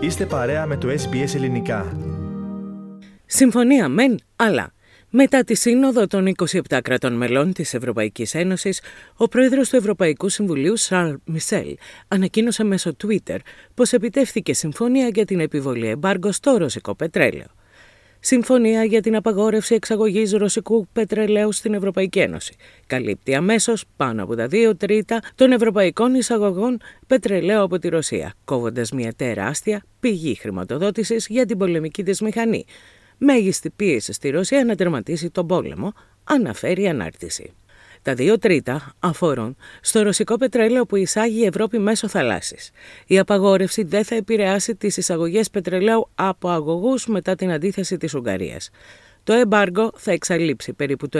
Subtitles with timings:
[0.00, 1.96] Είστε παρέα με το SBS Ελληνικά.
[3.26, 4.72] Συμφωνία μεν, αλλά
[5.10, 8.80] μετά τη σύνοδο των 27 κρατών μελών της Ευρωπαϊκής Ένωσης,
[9.16, 11.76] ο πρόεδρος του Ευρωπαϊκού Συμβουλίου, Σαρλ Μισελ,
[12.08, 13.36] ανακοίνωσε μέσω Twitter
[13.74, 17.46] πως επιτεύθηκε συμφωνία για την επιβολή εμπάργκο στο ρωσικό πετρέλαιο.
[18.30, 22.54] Συμφωνία για την απαγόρευση εξαγωγής ρωσικού πετρελαίου στην Ευρωπαϊκή Ένωση.
[22.86, 28.90] Καλύπτει αμέσως πάνω από τα δύο τρίτα των ευρωπαϊκών εισαγωγών πετρελαίου από τη Ρωσία, κόβοντας
[28.90, 32.64] μια τεράστια πηγή χρηματοδότησης για την πολεμική της μηχανή.
[33.18, 35.92] Μέγιστη πίεση στη Ρωσία να τερματίσει τον πόλεμο,
[36.24, 37.52] αναφέρει η ανάρτηση.
[38.02, 42.70] Τα δύο τρίτα αφορούν στο ρωσικό πετρέλαιο που εισάγει η Ευρώπη μέσω θαλάσσης.
[43.06, 48.70] Η απαγόρευση δεν θα επηρεάσει τις εισαγωγές πετρελαίου από αγωγούς μετά την αντίθεση της Ουγγαρίας.
[49.28, 51.18] Το εμπάργκο θα εξαλείψει περίπου το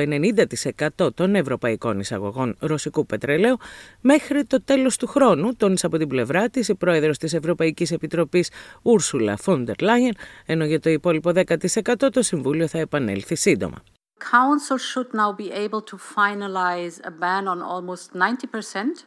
[0.98, 3.56] 90% των ευρωπαϊκών εισαγωγών ρωσικού πετρελαίου
[4.00, 8.50] μέχρι το τέλος του χρόνου, τόνισε από την πλευρά της η πρόεδρος της Ευρωπαϊκής Επιτροπής
[8.82, 10.14] Ούρσουλα Φόντερ Λάιεν,
[10.46, 13.82] ενώ για το υπόλοιπο 10% το Συμβούλιο θα επανέλθει σύντομα.
[14.30, 19.04] Council should now be able to finalize a ban on almost 90%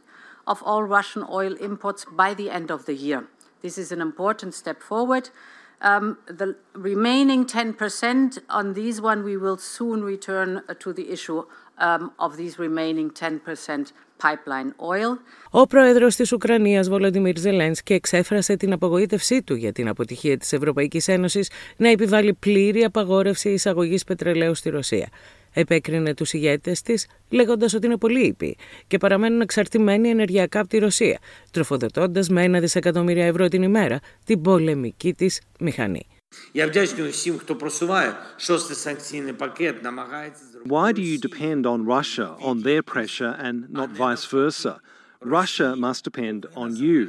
[0.48, 3.28] of all Russian oil imports by the end of the year.
[3.62, 5.30] This is an important step forward.
[5.80, 11.44] Um, the remaining 10% on these one, we will soon return to the issue
[11.82, 13.92] um, of these remaining 10%
[14.24, 15.18] pipeline oil.
[15.50, 21.08] Ο πρόεδρος της Ουκρανίας, Βολοντιμίρ Ζελένσκι, εξέφρασε την απογοήτευσή του για την αποτυχία της Ευρωπαϊκής
[21.08, 25.10] Ένωσης να επιβάλλει πλήρη απαγόρευση εισαγωγής πετρελαίου στη Ρωσία.
[25.54, 30.78] Επέκρινε τους ηγέτες της, λέγοντας ότι είναι πολύ ήπιοι και παραμένουν εξαρτημένοι ενεργειακά από τη
[30.78, 31.20] Ρωσία,
[31.52, 36.06] τροφοδοτώντας με ένα δισεκατομμύρια ευρώ την ημέρα την πολεμική της μηχανή.
[36.55, 42.29] Я вдячний всім, хто просуває шостий санкційний пакет, намагається Why do you depend on Russia
[42.49, 44.81] on their pressure and not vice versa?
[45.21, 47.03] Russia must depend on you.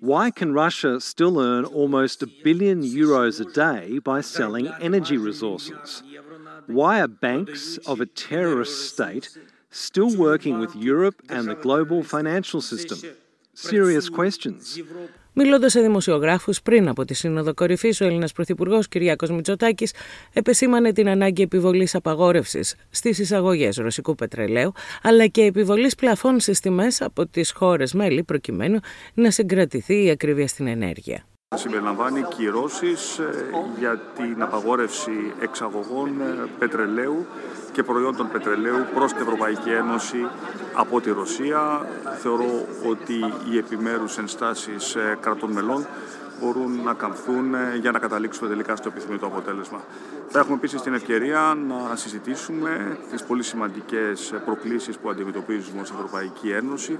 [0.00, 6.02] Why can Russia still earn almost a billion euros a day by selling energy resources?
[6.66, 9.26] Why are banks of a terrorist state
[9.70, 12.98] still working with Europe and the global financial system?
[13.55, 14.83] Serious questions.
[15.33, 19.93] Μιλώντας σε δημοσιογράφους πριν από τη Σύνοδο Κορυφής, ο Έλληνας Πρωθυπουργός Κυριάκος Μητσοτάκης
[20.33, 27.01] επεσήμανε την ανάγκη επιβολής απαγόρευσης στις εισαγωγές ρωσικού πετρελαίου, αλλά και επιβολής πλαφών στις τιμές
[27.01, 28.79] από τις χώρες μέλη, προκειμένου
[29.13, 31.25] να συγκρατηθεί η ακρίβεια στην ενέργεια.
[31.55, 33.19] Συμπεριλαμβάνει κυρώσεις
[33.79, 36.09] για την απαγόρευση εξαγωγών
[36.59, 37.25] πετρελαίου
[37.71, 40.27] και προϊόντων πετρελαίου προς την Ευρωπαϊκή Ένωση
[40.73, 41.85] από τη Ρωσία.
[42.21, 43.13] Θεωρώ ότι
[43.51, 45.85] οι επιμέρους ενστάσεις κρατών μελών
[46.41, 49.79] μπορούν να καμφθούν για να καταλήξουμε τελικά στο επιθυμητό αποτέλεσμα.
[50.27, 56.49] Θα έχουμε επίσης την ευκαιρία να συζητήσουμε τις πολύ σημαντικές προκλήσεις που αντιμετωπίζουμε ως Ευρωπαϊκή
[56.49, 56.99] Ένωση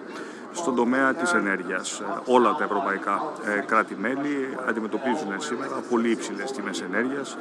[0.52, 2.02] στον τομέα της ενέργειας.
[2.25, 3.22] Όλα τα ευρωπαϊκά
[3.66, 7.38] κράτη-μέλη αντιμετωπίζουν σήμερα πολύ υψηλές τιμές ενέργειας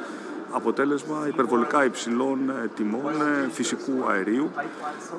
[0.50, 2.38] αποτέλεσμα υπερβολικά υψηλών
[2.75, 3.12] τιμών
[3.53, 4.50] φυσικού αερίου.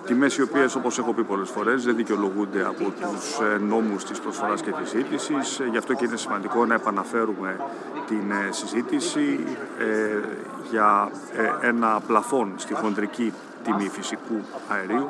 [0.06, 4.62] Τιμές οι οποίες, όπως έχω πει πολλές φορές, δεν δικαιολογούνται από τους νόμους της προσφοράς
[4.62, 5.62] και της ζήτησης.
[5.72, 7.56] Γι' αυτό και είναι σημαντικό να επαναφέρουμε
[8.08, 9.46] την συζήτηση
[10.69, 11.12] για
[11.62, 13.34] ένα πλαφόν στη χοντρική
[13.64, 14.36] τιμή φυσικού
[14.70, 15.08] αερίου,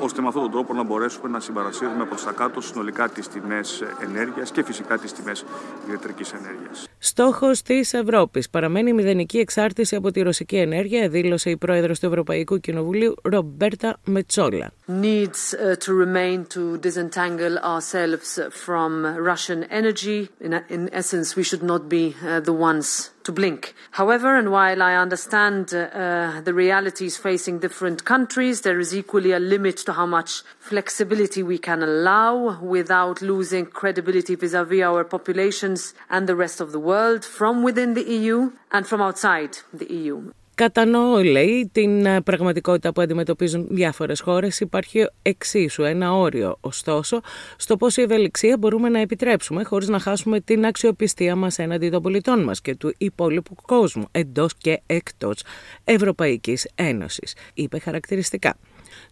[0.00, 3.82] ώστε με αυτόν τον τρόπο να μπορέσουμε να συμπαρασύρουμε προς τα κάτω συνολικά τις τιμές
[4.00, 5.44] ενέργειας και φυσικά τις τιμές
[5.88, 6.88] ηλεκτρικής ενέργειας.
[6.98, 12.06] Στόχος της Ευρώπης παραμένει η μηδενική εξάρτηση από τη ρωσική ενέργεια, δήλωσε η πρόεδρος του
[12.06, 14.72] Ευρωπαϊκού Κοινοβουλίου Ρομπέρτα Μετσόλα.
[14.92, 20.28] Needs uh, to remain to disentangle ourselves from Russian energy.
[20.38, 23.74] In, in essence, we should not be uh, the ones to blink.
[23.92, 29.32] However, and while I understand uh, uh the realities facing different countries, there is equally
[29.32, 35.94] a limit to how much flexibility we can allow without losing credibility vis-à-vis our populations
[36.10, 40.32] and the rest of the world from within the EU and from outside the EU.
[40.62, 44.60] Κατανοώ, λέει, την πραγματικότητα που αντιμετωπίζουν διάφορες χώρες.
[44.60, 47.20] Υπάρχει εξίσου ένα όριο, ωστόσο,
[47.56, 52.42] στο πόση ευελιξία μπορούμε να επιτρέψουμε χωρίς να χάσουμε την αξιοπιστία μας έναντι των πολιτών
[52.42, 55.42] μας και του υπόλοιπου κόσμου, εντός και εκτός
[55.84, 58.56] Ευρωπαϊκής Ένωσης, είπε χαρακτηριστικά.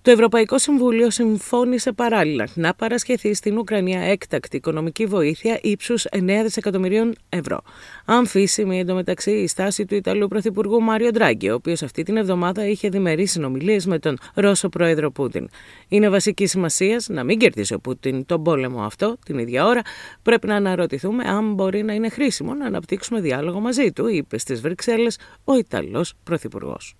[0.02, 7.14] Το Ευρωπαϊκό Συμβούλιο συμφώνησε παράλληλα να παρασχεθεί στην Ουκρανία έκτακτη οικονομική βοήθεια ύψους 9 δισεκατομμυρίων
[7.28, 7.60] ευρώ.
[8.04, 12.88] Αμφίσιμη εντωμεταξύ η στάση του Ιταλού Πρωθυπουργού Μάριο Ντράγκη, ο οποίος αυτή την εβδομάδα είχε
[12.88, 15.48] διμερεί συνομιλίες με τον Ρώσο Πρόεδρο Πούτιν.
[15.88, 19.80] Είναι βασική σημασία να μην κερδίσει ο Πούτιν τον πόλεμο αυτό την ίδια ώρα.
[20.22, 24.60] Πρέπει να αναρωτηθούμε αν μπορεί να είναι χρήσιμο να αναπτύξουμε διάλογο μαζί του, είπε στις
[24.60, 26.99] Βρυξέλλες ο Ιταλός Πρωθυπουργός.